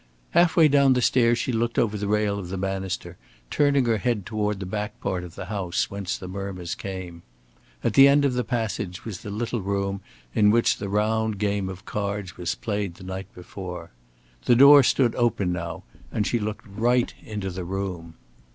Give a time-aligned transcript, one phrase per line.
[0.31, 3.17] Half way down the stairs she looked over the rail of the banister,
[3.51, 7.21] turning her head toward the back part of the house whence the murmurs came.
[7.83, 10.01] At the end of the passage was the little room
[10.33, 13.91] in which the round game of cards was played the night before.
[14.45, 18.15] The door stood open now, and she looked right into the room.